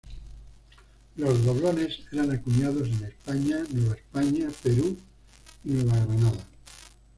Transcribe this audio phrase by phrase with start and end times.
[1.17, 4.97] Los doblones eran acuñados en España, Nueva España, Perú
[5.63, 6.43] y Nueva Granada.